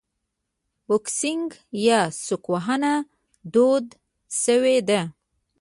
بوکسینګ 0.87 1.49
یا 1.85 2.01
سوک 2.23 2.45
وهنه 2.53 2.93
دود 3.53 3.87
شوې 4.43 4.77
ده. 4.87 5.01